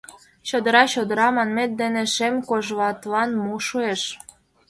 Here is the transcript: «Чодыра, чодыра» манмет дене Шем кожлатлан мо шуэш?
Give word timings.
«Чодыра, 0.47 0.83
чодыра» 0.93 1.27
манмет 1.35 1.71
дене 1.81 2.03
Шем 2.13 2.35
кожлатлан 2.49 3.29
мо 3.43 3.55
шуэш? 3.67 4.01